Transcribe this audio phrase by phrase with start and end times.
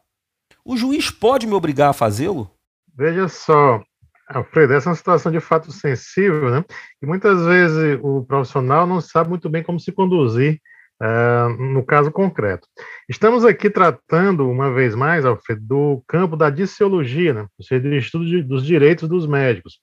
[0.64, 2.50] O juiz pode me obrigar a fazê-lo?
[2.96, 3.82] Veja só,
[4.28, 6.64] Alfredo, essa é uma situação de fato sensível, né?
[7.02, 10.60] E muitas vezes o profissional não sabe muito bem como se conduzir
[11.02, 12.66] uh, no caso concreto.
[13.08, 17.46] Estamos aqui tratando, uma vez mais, Alfredo, do campo da diciologia, né?
[17.58, 19.80] ou seja, do estudo de, dos direitos dos médicos.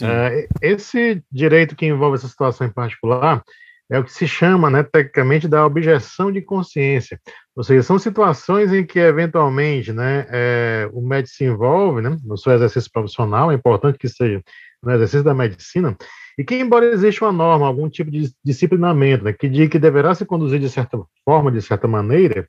[0.00, 3.44] Uh, esse direito que envolve essa situação em particular
[3.90, 7.20] é o que se chama, né, tecnicamente, da objeção de consciência.
[7.54, 12.36] Ou seja, são situações em que, eventualmente, né, é, o médico se envolve né, no
[12.36, 14.42] seu exercício profissional, é importante que seja
[14.82, 15.96] no exercício da medicina,
[16.38, 20.14] e que, embora exista uma norma, algum tipo de disciplinamento, né, que diga que deverá
[20.14, 22.46] se conduzir de certa forma, de certa maneira,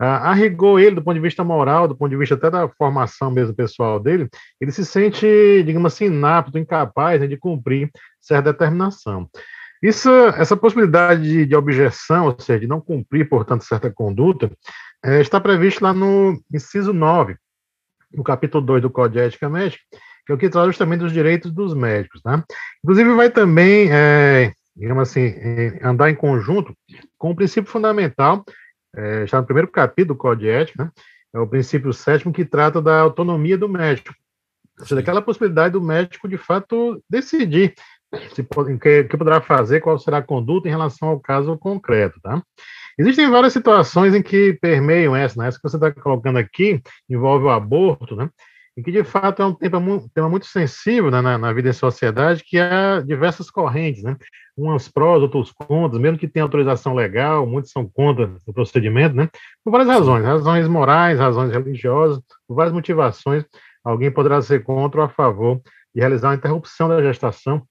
[0.00, 3.32] a, rigor ele, do ponto de vista moral, do ponto de vista até da formação
[3.32, 4.28] mesmo pessoal dele,
[4.60, 5.26] ele se sente,
[5.64, 9.28] digamos assim, inapto, incapaz né, de cumprir certa determinação.
[9.82, 14.50] Isso, essa possibilidade de, de, objeção, ou seja, de não cumprir, portanto, certa conduta,
[15.04, 17.36] é, está previsto lá no inciso 9,
[18.12, 19.82] no capítulo 2 do Código de Ética Médica,
[20.26, 22.20] que é o que trata justamente dos direitos dos médicos.
[22.20, 22.44] Tá?
[22.82, 26.74] Inclusive, vai também, é, digamos assim, é, andar em conjunto
[27.16, 28.44] com o princípio fundamental,
[28.96, 30.90] é, está no primeiro capítulo do Código de Ética, né?
[31.34, 34.12] é o princípio sétimo que trata da autonomia do médico,
[34.78, 37.74] ou seja, daquela possibilidade do médico, de fato, decidir
[38.34, 38.42] se,
[38.80, 42.42] que, que poderá fazer, qual será a conduta em relação ao caso concreto, tá?
[42.98, 45.48] Existem várias situações em que permeiam essa, né?
[45.48, 48.28] Essa que você está colocando aqui envolve o aborto, né?
[48.76, 49.80] E que de fato é um tema,
[50.14, 54.16] tema muito sensível né, na, na, vida em sociedade, que há diversas correntes, né?
[54.56, 59.28] Umas prós, outros contras, mesmo que tenha autorização legal, muitos são contra o procedimento, né?
[59.64, 63.44] Por várias razões, razões morais, razões religiosas, por várias motivações,
[63.84, 65.60] alguém poderá ser contra ou a favor
[65.94, 67.62] de realizar uma interrupção da gestação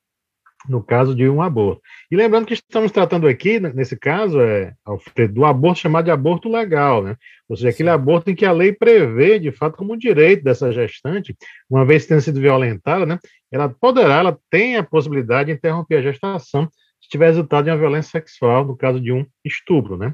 [0.67, 1.81] no caso de um aborto.
[2.11, 6.50] E lembrando que estamos tratando aqui, nesse caso, é, Alfredo, do aborto chamado de aborto
[6.50, 7.16] legal, né?
[7.47, 10.72] Ou seja, aquele aborto em que a lei prevê, de fato, como um direito dessa
[10.72, 11.35] gestante,
[11.69, 13.19] uma vez tendo sido violentada, né?
[13.51, 16.69] Ela poderá, ela tem a possibilidade de interromper a gestação
[17.01, 20.13] se tiver resultado de uma violência sexual, no caso de um estupro, né?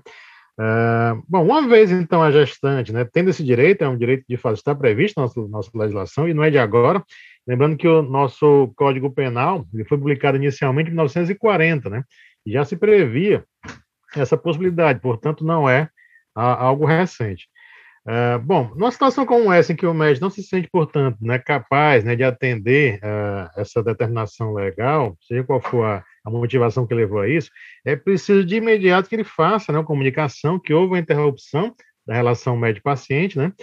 [0.60, 4.38] Uh, bom, uma vez então a gestante, né, tendo esse direito, é um direito de
[4.38, 7.04] fato está previsto na nossa, nossa legislação e não é de agora,
[7.48, 12.04] Lembrando que o nosso Código Penal ele foi publicado inicialmente em 1940, né?
[12.46, 13.44] E já se previa
[14.16, 15.90] essa possibilidade, portanto, não é
[16.36, 17.48] algo recente.
[18.06, 21.40] Uh, bom, numa situação como essa, em que o médico não se sente, portanto, né,
[21.40, 26.94] capaz né, de atender uh, essa determinação legal, seja qual for a, a, motivação que
[26.94, 27.50] levou a isso,
[27.86, 31.74] é preciso de imediato que ele faça né, uma comunicação que houve uma interrupção
[32.06, 33.54] da relação médico-paciente, né,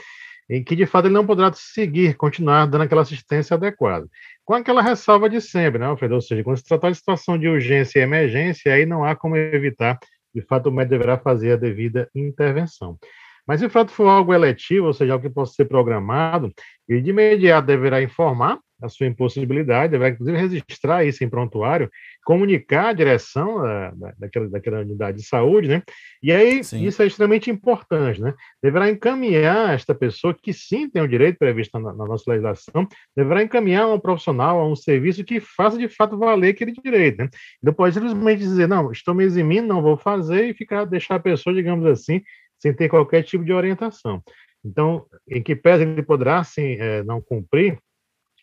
[0.51, 4.09] em que de fato ele não poderá seguir, continuar dando aquela assistência adequada.
[4.45, 6.17] Com aquela ressalva de sempre, né, Alfredo?
[6.17, 9.37] Ou seja, quando se tratar de situação de urgência e emergência, aí não há como
[9.37, 9.97] evitar,
[10.35, 12.99] de fato o médico deverá fazer a devida intervenção.
[13.47, 16.53] Mas se de fato for algo eletivo, ou seja, algo que possa ser programado,
[16.89, 21.91] ele de imediato deverá informar a sua impossibilidade, deverá inclusive registrar isso em prontuário,
[22.25, 25.83] comunicar a direção da, daquela, daquela unidade de saúde, né?
[26.23, 26.85] E aí sim.
[26.85, 28.35] isso é extremamente importante, né?
[28.63, 32.87] Deverá encaminhar esta pessoa que sim tem o direito previsto na, na nossa legislação,
[33.17, 37.29] deverá encaminhar um profissional a um serviço que faça de fato valer aquele direito, né?
[37.63, 41.21] Não pode simplesmente dizer, não, estou me eximindo, não vou fazer e ficar deixar a
[41.21, 42.23] pessoa, digamos assim,
[42.59, 44.23] sem ter qualquer tipo de orientação.
[44.65, 47.79] Então, em que pese ele poderá, sim, é, não cumprir,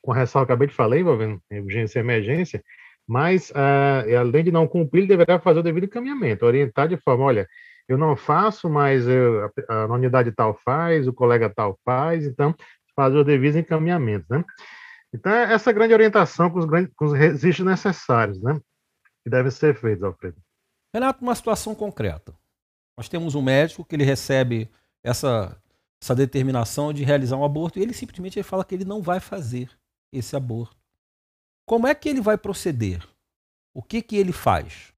[0.08, 2.64] com ressalva que acabei de falar, envolvendo urgência e emergência,
[3.06, 7.26] mas, uh, além de não cumprir, ele deverá fazer o devido encaminhamento, orientar de forma,
[7.26, 7.46] olha,
[7.90, 12.56] eu não faço, mas eu, a, a unidade tal faz, o colega tal faz, então,
[12.96, 14.46] fazer o devido encaminhamento, né?
[15.14, 16.66] Então, é essa grande orientação com os,
[16.96, 18.58] com os registros necessários, né?
[19.26, 20.38] Que devem ser feitos, Alfredo.
[20.94, 22.34] Renato, uma situação concreta.
[22.98, 24.70] Nós temos um médico que ele recebe
[25.04, 25.62] essa,
[26.02, 29.20] essa determinação de realizar um aborto e ele simplesmente ele fala que ele não vai
[29.20, 29.70] fazer
[30.12, 30.76] esse aborto.
[31.66, 33.02] Como é que ele vai proceder?
[33.74, 34.94] O que, que ele faz?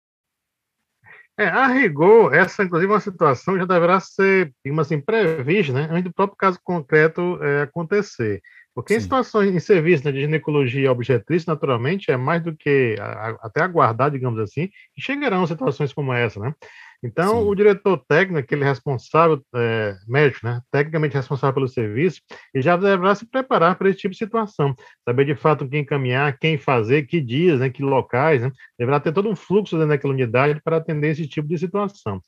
[1.37, 5.87] É, a rigor, essa inclusive é uma situação já deverá ser, digamos assim, prevista, né,
[5.89, 8.41] antes do próprio caso concreto é, acontecer.
[8.75, 8.97] Porque Sim.
[8.97, 13.61] em situações, em serviço né, de ginecologia obstetrícia, naturalmente, é mais do que a, até
[13.61, 16.53] aguardar, digamos assim, que chegarão situações como essa, né?
[17.01, 17.47] Então, Sim.
[17.47, 22.21] o diretor técnico, aquele responsável, é, médico, né, tecnicamente responsável pelo serviço,
[22.53, 24.75] ele já deverá se preparar para esse tipo de situação,
[25.07, 29.13] saber de fato quem encaminhar, quem fazer, que dias, né, que locais, né, deverá ter
[29.13, 32.21] todo um fluxo dentro daquela unidade para atender esse tipo de situação.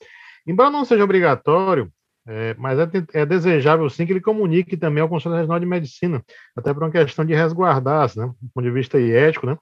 [0.46, 1.92] Embora não seja obrigatório,
[2.26, 6.24] é, mas é, é, desejável sim que ele comunique também ao Conselho Regional de Medicina,
[6.56, 9.56] até por uma questão de resguardar-se, né, do ponto de vista ético, né,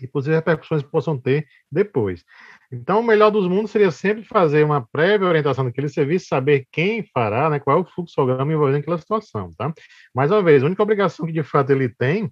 [0.00, 2.24] e possíveis repercussões que possam ter depois.
[2.70, 7.04] Então, o melhor dos mundos seria sempre fazer uma prévia orientação daquele serviço, saber quem
[7.14, 9.72] fará, né, qual é o fluxograma envolvendo aquela situação, tá?
[10.14, 12.30] Mais uma vez, a única obrigação que de fato ele tem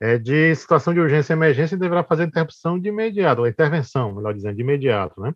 [0.00, 4.34] é de situação de urgência e emergência, deverá fazer interrupção de imediato, ou intervenção, melhor
[4.34, 5.32] dizendo, de imediato, né?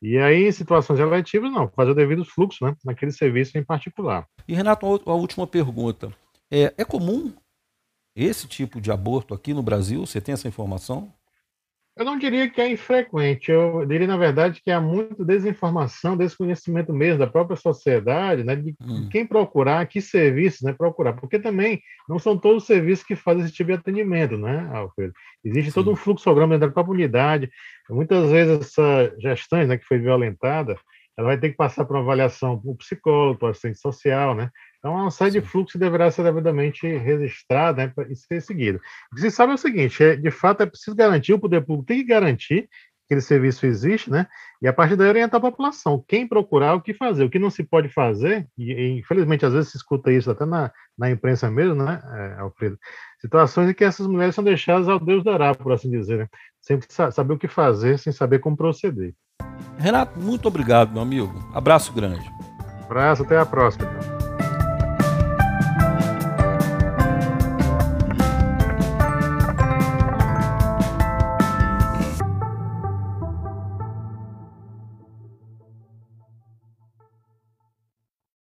[0.00, 4.26] E aí, em situações eletivas, não, fazer o devido fluxo, né, naquele serviço em particular.
[4.46, 6.12] E, Renato, a última pergunta.
[6.50, 7.32] É, é comum
[8.24, 10.04] esse tipo de aborto aqui no Brasil?
[10.04, 11.12] Você tem essa informação?
[11.98, 16.92] Eu não diria que é infrequente, eu diria, na verdade, que há muita desinformação, desconhecimento
[16.92, 19.08] mesmo da própria sociedade, né, de hum.
[19.10, 23.42] quem procurar, que serviços né, procurar, porque também não são todos os serviços que fazem
[23.42, 25.12] esse tipo de atendimento, né, Alfredo?
[25.44, 25.74] Existe Sim.
[25.74, 27.50] todo um fluxograma dentro da própria unidade,
[27.90, 30.76] muitas vezes essa gestante né, que foi violentada,
[31.18, 34.36] ela vai ter que passar por uma avaliação para o psicólogo, para o assistente social,
[34.36, 34.50] né?
[34.78, 38.80] Então, uma série de fluxo deverá ser devidamente registrada né, e ser seguido.
[39.12, 41.62] O que se sabe é o seguinte: é, de fato, é preciso garantir, o poder
[41.62, 44.26] público tem que garantir que aquele serviço existe, né?
[44.62, 47.50] E a partir daí orientar a população, quem procurar, o que fazer, o que não
[47.50, 51.50] se pode fazer, e, e infelizmente às vezes se escuta isso até na, na imprensa
[51.50, 52.78] mesmo, né, é, Alfredo?
[53.20, 56.28] Situações em que essas mulheres são deixadas ao Deus dará, por assim dizer, né?
[56.60, 56.78] Sem
[57.10, 59.14] saber o que fazer, sem saber como proceder.
[59.78, 61.32] Renato, muito obrigado, meu amigo.
[61.54, 62.30] Abraço grande.
[62.84, 63.84] Abraço, até a próxima.
[63.84, 64.17] Então.